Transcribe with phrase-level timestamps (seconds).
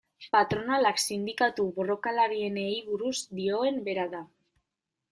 [0.35, 4.27] Patronalak sindikatu borrokalarienei buruz dioen bera da.